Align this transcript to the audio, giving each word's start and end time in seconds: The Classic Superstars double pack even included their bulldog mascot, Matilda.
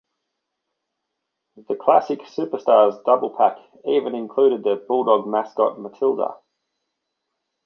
The 1.67 1.75
Classic 1.75 2.21
Superstars 2.21 3.05
double 3.05 3.37
pack 3.37 3.57
even 3.85 4.15
included 4.15 4.63
their 4.63 4.77
bulldog 4.77 5.27
mascot, 5.27 5.79
Matilda. 5.79 6.37